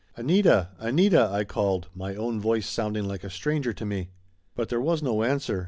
"Anita! 0.17 0.69
Anita!" 0.79 1.29
I 1.31 1.43
called, 1.43 1.89
my 1.93 2.15
own 2.15 2.39
voice 2.39 2.67
sounding 2.67 3.07
like 3.07 3.23
a 3.23 3.29
stranger 3.29 3.71
to 3.73 3.85
me. 3.85 4.09
But 4.55 4.69
there 4.69 4.81
was 4.81 5.03
no 5.03 5.21
answer. 5.21 5.59